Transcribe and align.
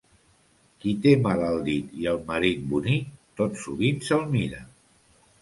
Qui 0.85 0.93
té 1.03 1.11
mal 1.27 1.43
al 1.47 1.61
dit 1.67 1.91
i 2.05 2.07
el 2.13 2.17
marit 2.31 2.65
bonic, 2.73 3.13
tot 3.43 3.61
sovint 3.67 4.03
se'l 4.09 4.27
mira. 4.35 4.65